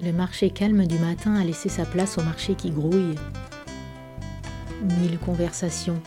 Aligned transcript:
Le 0.00 0.12
marché 0.12 0.50
calme 0.50 0.86
du 0.86 0.96
matin 0.96 1.34
a 1.34 1.42
laissé 1.42 1.68
sa 1.68 1.84
place 1.84 2.18
au 2.18 2.22
marché 2.22 2.54
qui 2.54 2.70
grouille. 2.70 3.16
Mille 4.80 5.18
conversations, 5.18 6.00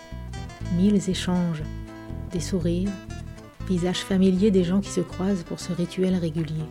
mille 0.78 1.10
échanges, 1.10 1.62
des 2.32 2.40
sourires, 2.40 2.90
visages 3.68 4.00
familiers 4.00 4.50
des 4.50 4.64
gens 4.64 4.79
qui 4.79 4.92
se 4.92 5.01
croisent 5.01 5.44
pour 5.44 5.60
ce 5.60 5.74
rituel 5.74 6.15
régulier. 6.15 6.64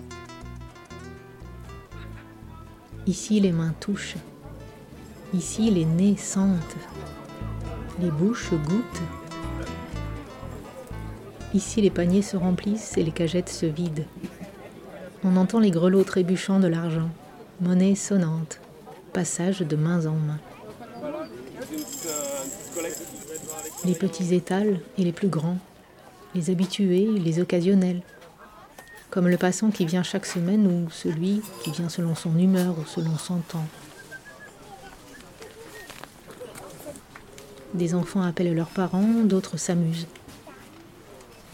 Ici, 3.07 3.39
les 3.39 3.53
mains 3.53 3.75
touchent. 3.81 4.17
Ici, 5.35 5.71
les 5.71 5.85
nez 5.85 6.17
sentent. 6.17 6.77
Les 8.01 8.11
bouches 8.11 8.53
goûtent. 8.53 9.03
Ici, 11.53 11.83
les 11.83 11.91
paniers 11.91 12.23
se 12.23 12.39
remplissent 12.39 12.97
et 12.97 13.03
les 13.03 13.13
cagettes 13.13 13.51
se 13.51 13.67
vident. 13.67 14.07
On 15.23 15.37
entend 15.37 15.61
les 15.61 15.71
grelots 15.71 16.05
trébuchant 16.05 16.61
de 16.61 16.67
l'argent, 16.67 17.11
monnaie 17.61 17.95
sonnante, 17.95 18.59
passage 19.13 19.61
de 19.61 19.77
main 19.77 20.07
en 20.07 20.15
main. 20.15 20.39
Les 23.85 23.95
petits 23.95 24.35
étals 24.35 24.81
et 24.97 25.05
les 25.05 25.13
plus 25.13 25.29
grands, 25.29 25.59
les 26.35 26.49
habitués 26.49 27.03
et 27.03 27.19
les 27.19 27.39
occasionnels, 27.39 28.01
comme 29.11 29.29
le 29.29 29.37
passant 29.37 29.71
qui 29.71 29.85
vient 29.85 30.03
chaque 30.03 30.25
semaine 30.25 30.67
ou 30.67 30.91
celui 30.91 31.43
qui 31.63 31.71
vient 31.71 31.91
selon 31.91 32.15
son 32.15 32.39
humeur 32.39 32.79
ou 32.79 32.87
selon 32.87 33.19
son 33.19 33.41
temps. 33.41 33.67
Des 37.75 37.95
enfants 37.95 38.23
appellent 38.23 38.55
leurs 38.55 38.69
parents, 38.69 39.23
d'autres 39.25 39.59
s'amusent. 39.59 40.07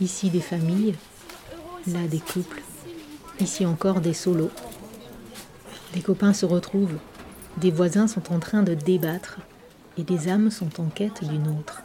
Ici 0.01 0.31
des 0.31 0.41
familles, 0.41 0.95
là 1.87 2.07
des 2.09 2.21
couples, 2.21 2.63
Ici 3.39 3.67
encore 3.67 4.01
des 4.01 4.15
solos. 4.15 4.51
Des 5.93 6.01
copains 6.01 6.33
se 6.33 6.47
retrouvent, 6.47 6.99
des 7.59 7.71
voisins 7.71 8.07
sont 8.07 8.33
en 8.33 8.39
train 8.39 8.63
de 8.63 8.75
débattre 8.75 9.39
et 9.99 10.05
des 10.05 10.29
âmes 10.29 10.51
sont 10.51 10.81
en 10.81 10.87
quête 10.87 11.23
d'une 11.23 11.49
autre. 11.49 11.83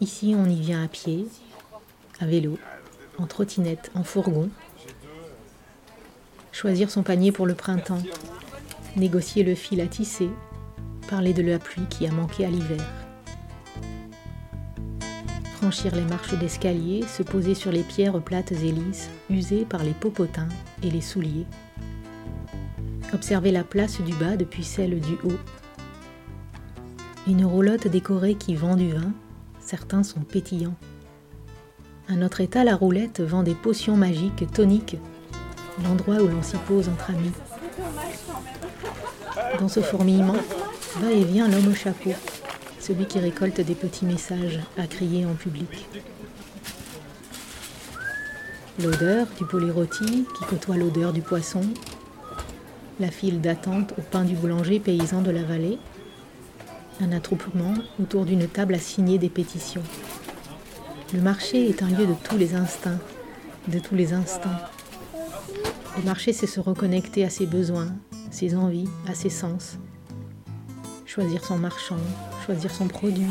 Ici, 0.00 0.34
on 0.36 0.46
y 0.46 0.60
vient 0.60 0.84
à 0.84 0.88
pied, 0.88 1.26
à 2.20 2.26
vélo, 2.26 2.58
en 3.18 3.26
trottinette, 3.26 3.90
en 3.94 4.04
fourgon. 4.04 4.50
Choisir 6.52 6.90
son 6.90 7.02
panier 7.02 7.32
pour 7.32 7.46
le 7.46 7.54
printemps, 7.54 8.02
négocier 8.96 9.44
le 9.44 9.54
fil 9.54 9.80
à 9.80 9.86
tisser, 9.86 10.30
parler 11.08 11.32
de 11.32 11.42
la 11.42 11.58
pluie 11.58 11.86
qui 11.88 12.06
a 12.06 12.12
manqué 12.12 12.44
à 12.44 12.50
l'hiver 12.50 12.84
franchir 15.58 15.92
les 15.96 16.04
marches 16.04 16.34
d'escalier, 16.34 17.02
se 17.02 17.24
poser 17.24 17.54
sur 17.54 17.72
les 17.72 17.82
pierres 17.82 18.20
plates 18.20 18.52
et 18.52 18.70
lisses, 18.70 19.10
usées 19.28 19.64
par 19.64 19.82
les 19.82 19.92
popotins 19.92 20.46
et 20.84 20.90
les 20.90 21.00
souliers. 21.00 21.46
Observer 23.12 23.50
la 23.50 23.64
place 23.64 24.00
du 24.00 24.14
bas 24.14 24.36
depuis 24.36 24.62
celle 24.62 25.00
du 25.00 25.14
haut. 25.24 25.38
Une 27.26 27.44
roulotte 27.44 27.88
décorée 27.88 28.36
qui 28.36 28.54
vend 28.54 28.76
du 28.76 28.92
vin, 28.92 29.12
certains 29.58 30.04
sont 30.04 30.20
pétillants. 30.20 30.76
À 32.08 32.14
notre 32.14 32.40
état, 32.40 32.62
la 32.62 32.76
roulette 32.76 33.20
vend 33.20 33.42
des 33.42 33.56
potions 33.56 33.96
magiques 33.96 34.50
toniques, 34.52 34.96
l'endroit 35.82 36.22
où 36.22 36.28
l'on 36.28 36.42
s'y 36.42 36.56
pose 36.68 36.88
entre 36.88 37.10
amis. 37.10 37.32
Dans 39.58 39.68
ce 39.68 39.80
fourmillement, 39.80 40.36
va 41.00 41.10
et 41.10 41.24
vient 41.24 41.48
l'homme 41.48 41.68
au 41.68 41.74
chapeau, 41.74 42.12
celui 42.88 43.04
qui 43.04 43.18
récolte 43.18 43.60
des 43.60 43.74
petits 43.74 44.06
messages 44.06 44.60
à 44.78 44.86
crier 44.86 45.26
en 45.26 45.34
public. 45.34 45.86
L'odeur 48.82 49.26
du 49.36 49.44
poulet 49.44 49.70
rôti 49.70 50.24
qui 50.34 50.44
côtoie 50.48 50.78
l'odeur 50.78 51.12
du 51.12 51.20
poisson, 51.20 51.60
la 52.98 53.10
file 53.10 53.42
d'attente 53.42 53.92
au 53.98 54.00
pain 54.00 54.24
du 54.24 54.34
boulanger 54.34 54.80
paysan 54.80 55.20
de 55.20 55.30
la 55.30 55.42
vallée, 55.42 55.78
un 57.02 57.12
attroupement 57.12 57.74
autour 58.00 58.24
d'une 58.24 58.48
table 58.48 58.74
à 58.74 58.78
signer 58.78 59.18
des 59.18 59.28
pétitions. 59.28 59.82
Le 61.12 61.20
marché 61.20 61.68
est 61.68 61.82
un 61.82 61.88
lieu 61.88 62.06
de 62.06 62.14
tous 62.24 62.38
les 62.38 62.54
instincts, 62.54 63.00
de 63.66 63.78
tous 63.78 63.96
les 63.96 64.14
instants. 64.14 64.48
Le 65.98 66.04
marché, 66.04 66.32
c'est 66.32 66.46
se 66.46 66.60
reconnecter 66.60 67.22
à 67.22 67.28
ses 67.28 67.44
besoins, 67.44 67.92
ses 68.30 68.54
envies, 68.54 68.88
à 69.06 69.14
ses 69.14 69.30
sens. 69.30 69.76
Choisir 71.04 71.44
son 71.44 71.58
marchand, 71.58 71.96
choisir 72.48 72.74
son 72.74 72.88
produit, 72.88 73.26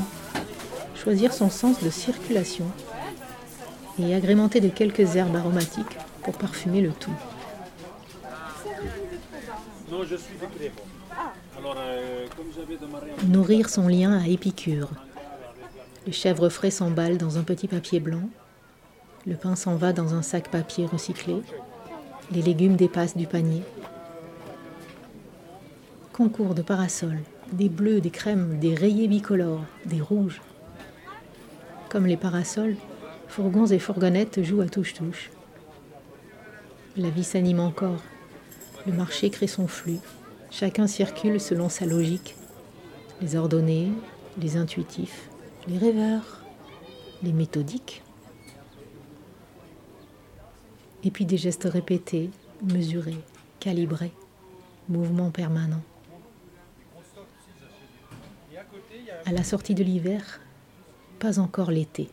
choisir 0.94 1.34
son 1.34 1.50
sens 1.50 1.82
de 1.82 1.90
circulation 1.90 2.66
et 4.00 4.14
agrémenter 4.14 4.62
de 4.62 4.70
quelques 4.70 5.16
herbes 5.16 5.36
aromatiques 5.36 5.98
pour 6.22 6.38
parfumer 6.38 6.82
le 6.82 6.92
tout. 6.92 7.16
Nourrir 13.28 13.70
son 13.72 13.88
lien 13.88 14.20
à 14.20 14.28
Épicure. 14.28 14.90
Le 16.06 16.12
chèvre 16.12 16.50
frais 16.50 16.70
s'emballe 16.70 17.18
dans 17.18 17.40
un 17.40 17.44
petit 17.44 17.68
papier 17.68 18.00
blanc. 18.00 18.30
Le 19.26 19.36
pain 19.36 19.56
s'en 19.56 19.78
va 19.78 19.94
dans 19.94 20.14
un 20.14 20.22
sac 20.22 20.52
papier 20.52 20.86
recyclé. 20.86 21.42
Les 22.32 22.44
légumes 22.44 22.76
dépassent 22.76 23.18
du 23.18 23.26
panier. 23.26 23.64
Concours 26.14 26.54
de 26.54 26.62
parasols 26.62 27.24
des 27.52 27.70
bleus, 27.70 28.02
des 28.02 28.10
crèmes, 28.10 28.60
des 28.60 28.76
rayés 28.76 29.08
bicolores, 29.08 29.66
des 29.86 30.02
rouges. 30.02 30.42
Comme 31.90 32.06
les 32.06 32.18
parasols, 32.18 32.76
fourgons 33.28 33.68
et 33.68 33.80
fourgonnettes 33.80 34.44
jouent 34.44 34.62
à 34.62 34.68
touche-touche. 34.68 35.32
La 36.98 37.10
vie 37.10 37.24
s'anime 37.24 37.60
encore. 37.60 38.02
Le 38.86 38.94
marché 38.94 39.30
crée 39.30 39.48
son 39.48 39.68
flux. 39.68 40.00
Chacun 40.50 40.88
circule 40.88 41.40
selon 41.40 41.70
sa 41.70 41.86
logique. 41.86 42.36
Les 43.22 43.36
ordonnés, 43.36 43.92
les 44.42 44.58
intuitifs, 44.58 45.30
les 45.68 45.78
rêveurs, 45.78 46.44
les 47.24 47.34
méthodiques. 47.34 48.04
Et 51.04 51.12
puis 51.12 51.26
des 51.26 51.38
gestes 51.38 51.68
répétés, 51.72 52.30
mesurés, 52.64 53.18
calibrés, 53.60 54.14
mouvements 54.90 55.32
permanents. 55.32 55.84
À 59.26 59.32
la 59.32 59.44
sortie 59.44 59.76
de 59.76 59.84
l'hiver, 59.84 60.40
pas 61.20 61.40
encore 61.40 61.72
l'été. 61.72 62.10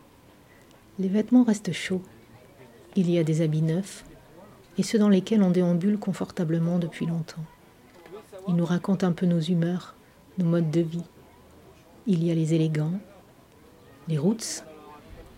Les 0.99 1.07
vêtements 1.07 1.43
restent 1.43 1.73
chauds. 1.73 2.01
Il 2.95 3.09
y 3.09 3.17
a 3.19 3.23
des 3.23 3.41
habits 3.41 3.61
neufs 3.61 4.05
et 4.77 4.83
ceux 4.83 4.99
dans 4.99 5.09
lesquels 5.09 5.43
on 5.43 5.51
déambule 5.51 5.97
confortablement 5.97 6.79
depuis 6.79 7.05
longtemps. 7.05 7.43
Ils 8.47 8.55
nous 8.55 8.65
racontent 8.65 9.07
un 9.07 9.11
peu 9.11 9.25
nos 9.25 9.39
humeurs, 9.39 9.95
nos 10.37 10.45
modes 10.45 10.71
de 10.71 10.81
vie. 10.81 11.03
Il 12.07 12.23
y 12.23 12.31
a 12.31 12.35
les 12.35 12.53
élégants, 12.53 12.99
les 14.07 14.17
roots, 14.17 14.63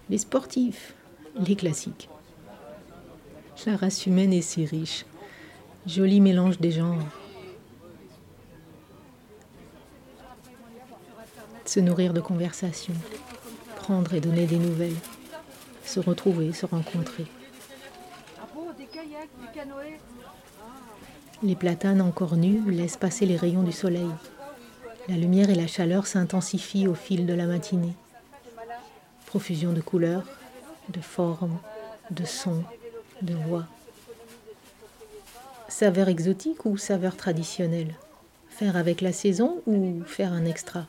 les 0.09 0.17
sportifs, 0.17 0.95
les 1.35 1.55
classiques. 1.55 2.09
La 3.65 3.75
race 3.75 4.05
humaine 4.05 4.33
est 4.33 4.41
si 4.41 4.65
riche. 4.65 5.05
Joli 5.85 6.21
mélange 6.21 6.59
des 6.59 6.71
genres. 6.71 7.03
Se 11.67 11.79
nourrir 11.79 12.13
de 12.13 12.21
conversations, 12.21 12.93
prendre 13.75 14.13
et 14.13 14.21
donner 14.21 14.45
des 14.45 14.57
nouvelles, 14.57 14.95
se 15.85 15.99
retrouver, 15.99 16.53
se 16.53 16.65
rencontrer. 16.65 17.25
Les 21.43 21.55
platanes 21.55 22.01
encore 22.01 22.35
nus 22.35 22.71
laissent 22.71 22.97
passer 22.97 23.25
les 23.25 23.37
rayons 23.37 23.63
du 23.63 23.71
soleil. 23.71 24.09
La 25.07 25.15
lumière 25.15 25.49
et 25.49 25.55
la 25.55 25.67
chaleur 25.67 26.07
s'intensifient 26.07 26.87
au 26.87 26.95
fil 26.95 27.25
de 27.25 27.33
la 27.33 27.45
matinée. 27.45 27.93
Profusion 29.25 29.73
de 29.73 29.81
couleurs, 29.81 30.23
de 30.89 31.01
formes, 31.01 31.59
de 32.11 32.25
sons, 32.25 32.63
de 33.21 33.33
voix. 33.33 33.65
Saveur 35.67 36.07
exotique 36.07 36.65
ou 36.65 36.77
saveur 36.77 37.15
traditionnelle? 37.15 37.93
Faire 38.49 38.75
avec 38.75 39.01
la 39.01 39.13
saison 39.13 39.61
ou 39.67 40.01
faire 40.05 40.33
un 40.33 40.45
extra? 40.45 40.87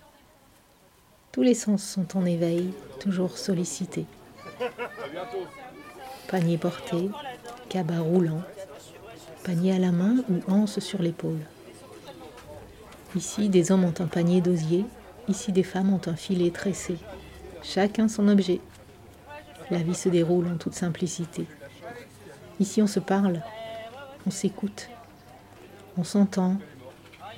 Tous 1.39 1.45
les 1.45 1.55
sens 1.55 1.85
sont 1.85 2.19
en 2.19 2.27
éveil, 2.27 2.73
toujours 2.99 3.39
sollicités. 3.39 4.07
Panier 6.27 6.59
porté, 6.59 7.11
cabas 7.69 8.01
roulant, 8.01 8.43
panier 9.45 9.73
à 9.73 9.79
la 9.79 9.93
main 9.93 10.17
ou 10.29 10.41
anse 10.51 10.81
sur 10.81 11.01
l'épaule. 11.01 11.39
Ici, 13.15 13.49
des 13.49 13.71
hommes 13.71 13.85
ont 13.85 13.95
un 14.01 14.09
panier 14.09 14.41
d'osier, 14.41 14.85
ici, 15.29 15.53
des 15.53 15.63
femmes 15.63 15.95
ont 15.95 16.01
un 16.07 16.17
filet 16.17 16.51
tressé. 16.51 16.97
Chacun 17.63 18.09
son 18.09 18.27
objet. 18.27 18.61
La 19.71 19.79
vie 19.79 19.95
se 19.95 20.09
déroule 20.09 20.49
en 20.49 20.57
toute 20.57 20.75
simplicité. 20.75 21.47
Ici, 22.59 22.83
on 22.83 22.89
se 22.89 22.99
parle, 22.99 23.45
on 24.27 24.33
s'écoute, 24.33 24.89
on 25.97 26.03
s'entend, 26.03 26.57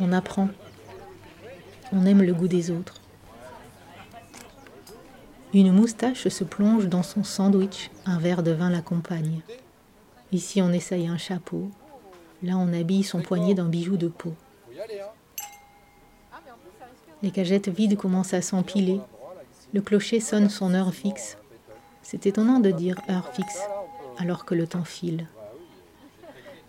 on 0.00 0.10
apprend, 0.14 0.48
on 1.92 2.06
aime 2.06 2.22
le 2.22 2.32
goût 2.32 2.48
des 2.48 2.70
autres. 2.70 2.94
Une 5.52 5.72
moustache 5.72 6.28
se 6.28 6.44
plonge 6.44 6.88
dans 6.88 7.02
son 7.02 7.24
sandwich, 7.24 7.90
un 8.06 8.18
verre 8.18 8.42
de 8.42 8.52
vin 8.52 8.70
l'accompagne. 8.70 9.40
Ici 10.32 10.62
on 10.62 10.72
essaye 10.72 11.08
un 11.08 11.18
chapeau, 11.18 11.70
Là, 12.42 12.56
on 12.56 12.72
habille 12.72 13.02
son 13.02 13.20
poignet 13.20 13.54
d'un 13.54 13.68
bijou 13.68 13.96
de 13.96 14.08
peau. 14.08 14.34
Les 17.22 17.30
cagettes 17.30 17.68
vides 17.68 17.98
commencent 17.98 18.32
à 18.32 18.40
s'empiler. 18.40 19.00
Le 19.74 19.82
clocher 19.82 20.20
sonne 20.20 20.48
son 20.48 20.72
heure 20.72 20.94
fixe. 20.94 21.36
C'est 22.02 22.26
étonnant 22.26 22.60
de 22.60 22.70
dire 22.70 22.96
heure 23.10 23.30
fixe 23.34 23.60
alors 24.18 24.46
que 24.46 24.54
le 24.54 24.66
temps 24.66 24.84
file. 24.84 25.26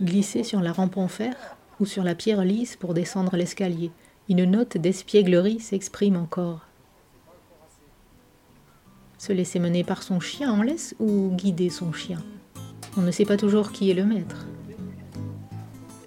Glisser 0.02 0.44
sur 0.44 0.60
la 0.60 0.74
rampe 0.74 0.98
en 0.98 1.08
fer 1.08 1.36
ou 1.80 1.86
sur 1.86 2.04
la 2.04 2.16
pierre 2.16 2.44
lisse 2.44 2.76
pour 2.76 2.94
descendre 2.94 3.38
l'escalier, 3.38 3.92
une 4.30 4.44
note 4.46 4.78
d'espièglerie 4.78 5.60
s'exprime 5.60 6.18
encore. 6.18 6.68
Se 9.22 9.32
laisser 9.32 9.60
mener 9.60 9.84
par 9.84 10.02
son 10.02 10.20
chien 10.20 10.52
en 10.52 10.64
laisse 10.64 10.96
ou 11.00 11.30
guider 11.36 11.70
son 11.70 11.94
chien 11.94 12.18
On 12.98 13.02
ne 13.02 13.12
sait 13.12 13.24
pas 13.24 13.38
toujours 13.38 13.72
qui 13.72 13.92
est 13.92 13.94
le 13.94 14.04
maître. 14.04 14.48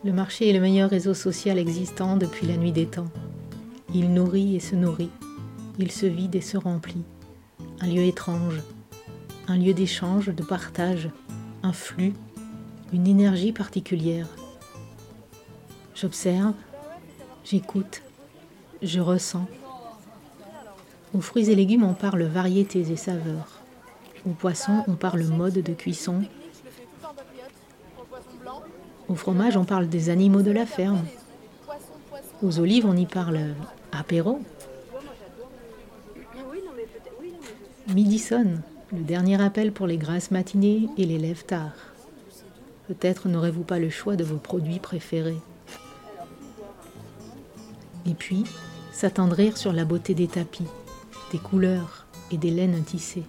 Le 0.03 0.13
marché 0.13 0.51
est 0.51 0.53
le 0.53 0.59
meilleur 0.59 0.91
réseau 0.91 1.15
social 1.15 1.57
existant 1.57 2.17
depuis 2.17 2.45
la 2.45 2.57
nuit 2.57 2.73
des 2.73 2.87
temps. 2.87 3.13
Il 3.95 4.13
nourrit 4.13 4.57
et 4.57 4.59
se 4.59 4.75
nourrit. 4.75 5.13
Il 5.79 5.93
se 5.93 6.07
vide 6.07 6.35
et 6.35 6.41
se 6.41 6.57
remplit. 6.57 7.05
Un 7.81 7.87
lieu 7.87 8.03
étrange. 8.03 8.61
Un 9.47 9.59
lieu 9.59 9.75
d'échange, 9.75 10.35
de 10.35 10.43
partage. 10.43 11.09
Un 11.63 11.73
flux. 11.73 12.15
Une 12.93 13.07
énergie 13.07 13.53
particulière. 13.53 14.27
J'observe. 15.95 16.55
J'écoute. 17.45 18.03
Je 18.83 18.99
ressens. 18.99 19.47
Aux 21.15 21.21
fruits 21.21 21.51
et 21.51 21.55
légumes, 21.55 21.85
on 21.85 21.95
parle 21.95 22.25
variétés 22.25 22.91
et 22.91 22.97
saveurs. 22.97 23.61
Aux 24.27 24.33
poissons, 24.33 24.85
on 24.89 24.95
parle 24.95 25.25
mode 25.25 25.55
de 25.55 25.73
cuisson, 25.73 26.25
au 29.09 29.15
fromage, 29.15 29.57
on 29.57 29.65
parle 29.65 29.89
des 29.89 30.09
animaux 30.09 30.43
de 30.43 30.51
la 30.51 30.65
ferme. 30.65 31.05
Aux 32.43 32.59
olives, 32.59 32.87
on 32.87 32.97
y 32.97 33.07
parle 33.07 33.39
apéro. 33.93 34.41
Midi 37.89 38.19
sonne, 38.19 38.63
le 38.93 39.03
dernier 39.03 39.41
appel 39.43 39.73
pour 39.73 39.87
les 39.87 39.99
grasses 39.99 40.31
matinées 40.31 40.89
et 40.97 41.05
les 41.05 41.19
lèvres 41.19 41.45
tard. 41.45 41.73
Peut-être 42.89 43.29
n'aurez-vous 43.29 43.63
pas 43.63 43.79
le 43.79 43.91
choix 43.91 44.17
de 44.17 44.25
vos 44.25 44.39
produits 44.39 44.79
préférés. 44.79 45.41
Et 48.07 48.15
puis, 48.15 48.45
s'attendrir 48.91 49.57
sur 49.57 49.73
la 49.73 49.85
beauté 49.85 50.15
des 50.15 50.29
tapis, 50.29 50.67
des 51.35 51.41
couleurs 51.41 52.07
et 52.31 52.39
des 52.39 52.53
laines 52.53 52.85
tissées. 52.85 53.25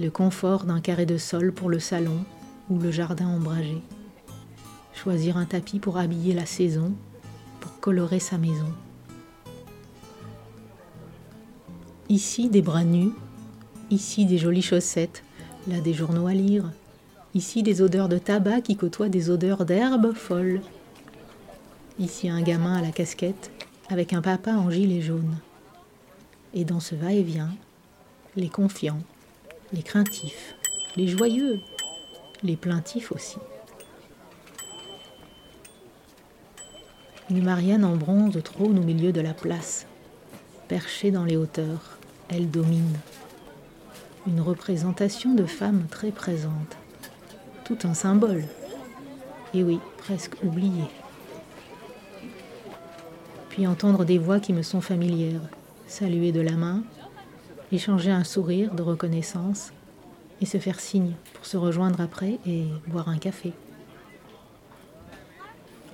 Le 0.00 0.10
confort 0.10 0.64
d'un 0.64 0.80
carré 0.80 1.06
de 1.06 1.16
sol 1.16 1.52
pour 1.52 1.70
le 1.70 1.78
salon 1.78 2.24
ou 2.68 2.78
le 2.80 2.90
jardin 2.90 3.28
ombragé 3.28 3.80
choisir 4.92 5.36
un 5.36 5.44
tapis 5.44 5.78
pour 5.78 5.96
habiller 5.96 6.34
la 6.34 6.44
saison, 6.44 6.92
pour 7.60 7.78
colorer 7.78 8.18
sa 8.18 8.36
maison. 8.36 8.72
Ici 12.08 12.48
des 12.48 12.62
bras 12.62 12.84
nus, 12.84 13.12
ici 13.90 14.26
des 14.26 14.38
jolies 14.38 14.62
chaussettes, 14.62 15.22
là 15.68 15.80
des 15.80 15.94
journaux 15.94 16.26
à 16.26 16.34
lire, 16.34 16.70
ici 17.34 17.62
des 17.62 17.80
odeurs 17.80 18.08
de 18.08 18.18
tabac 18.18 18.62
qui 18.62 18.76
côtoient 18.76 19.08
des 19.08 19.30
odeurs 19.30 19.64
d'herbe 19.64 20.14
folle. 20.14 20.60
Ici 22.00 22.28
un 22.28 22.42
gamin 22.42 22.74
à 22.74 22.82
la 22.82 22.90
casquette 22.90 23.52
avec 23.88 24.12
un 24.12 24.20
papa 24.20 24.52
en 24.52 24.68
gilet 24.68 25.00
jaune. 25.00 25.36
Et 26.54 26.64
dans 26.64 26.80
ce 26.80 26.94
va-et-vient, 26.94 27.50
les 28.36 28.48
confiants, 28.48 29.00
les 29.72 29.82
craintifs, 29.82 30.54
les 30.96 31.08
joyeux, 31.08 31.60
les 32.42 32.56
plaintifs 32.56 33.10
aussi. 33.12 33.38
Une 37.30 37.44
Marianne 37.44 37.84
en 37.84 37.96
bronze 37.96 38.38
trône 38.44 38.78
au 38.78 38.82
milieu 38.82 39.12
de 39.12 39.20
la 39.22 39.32
place. 39.32 39.86
Perchée 40.68 41.10
dans 41.10 41.24
les 41.24 41.36
hauteurs, 41.36 41.98
elle 42.28 42.50
domine. 42.50 42.98
Une 44.26 44.40
représentation 44.40 45.34
de 45.34 45.46
femme 45.46 45.86
très 45.90 46.10
présente. 46.10 46.76
Tout 47.64 47.78
un 47.84 47.94
symbole. 47.94 48.44
Et 49.54 49.62
oui, 49.62 49.78
presque 49.96 50.36
oublié. 50.42 50.84
Puis 53.48 53.66
entendre 53.66 54.04
des 54.04 54.18
voix 54.18 54.40
qui 54.40 54.52
me 54.52 54.62
sont 54.62 54.80
familières, 54.80 55.40
saluer 55.92 56.32
de 56.32 56.40
la 56.40 56.52
main, 56.52 56.82
échanger 57.70 58.10
un 58.10 58.24
sourire 58.24 58.74
de 58.74 58.80
reconnaissance 58.80 59.74
et 60.40 60.46
se 60.46 60.56
faire 60.56 60.80
signe 60.80 61.12
pour 61.34 61.44
se 61.44 61.58
rejoindre 61.58 62.00
après 62.00 62.38
et 62.46 62.64
boire 62.86 63.10
un 63.10 63.18
café. 63.18 63.52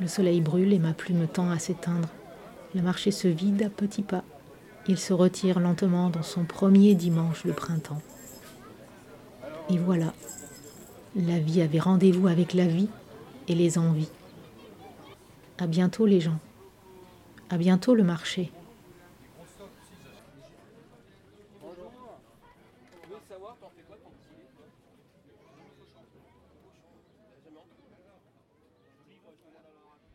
Le 0.00 0.06
soleil 0.06 0.40
brûle 0.40 0.72
et 0.72 0.78
ma 0.78 0.92
plume 0.92 1.26
tend 1.26 1.50
à 1.50 1.58
s'éteindre. 1.58 2.08
Le 2.76 2.82
marché 2.82 3.10
se 3.10 3.26
vide 3.26 3.60
à 3.64 3.70
petits 3.70 4.04
pas. 4.04 4.22
Il 4.86 4.98
se 4.98 5.12
retire 5.12 5.58
lentement 5.58 6.10
dans 6.10 6.22
son 6.22 6.44
premier 6.44 6.94
dimanche 6.94 7.44
de 7.44 7.50
printemps. 7.50 8.00
Et 9.68 9.78
voilà, 9.78 10.14
la 11.16 11.40
vie 11.40 11.60
avait 11.60 11.80
rendez-vous 11.80 12.28
avec 12.28 12.54
la 12.54 12.68
vie 12.68 12.88
et 13.48 13.54
les 13.56 13.78
envies. 13.78 14.12
À 15.58 15.66
bientôt 15.66 16.06
les 16.06 16.20
gens. 16.20 16.38
À 17.50 17.58
bientôt 17.58 17.96
le 17.96 18.04
marché. 18.04 18.52